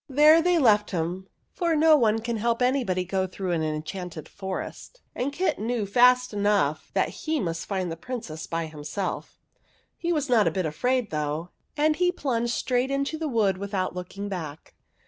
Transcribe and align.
There 0.09 0.41
they 0.41 0.57
left 0.57 0.89
him, 0.89 1.27
for 1.53 1.75
no 1.75 1.95
one 1.95 2.21
can 2.21 2.37
help 2.37 2.63
anybody 2.63 3.05
to 3.05 3.11
go 3.11 3.27
through 3.27 3.51
an 3.51 3.61
enchanted 3.61 4.27
forest, 4.27 4.99
and 5.13 5.31
Kit 5.31 5.59
knew 5.59 5.85
fast 5.85 6.33
enough 6.33 6.89
that 6.95 7.09
he 7.09 7.39
must 7.39 7.67
find 7.67 7.91
the 7.91 7.95
Princess 7.95 8.47
by 8.47 8.65
himself. 8.65 9.37
He 9.95 10.11
was 10.11 10.27
not 10.27 10.47
a 10.47 10.49
bit 10.51 10.65
afraid, 10.65 11.11
though, 11.11 11.49
and 11.77 11.97
he 11.97 12.11
plunged 12.11 12.53
straight 12.53 12.89
into 12.89 13.19
the 13.19 13.27
wood 13.27 13.59
without 13.59 13.93
looking 13.93 14.27
back. 14.27 14.73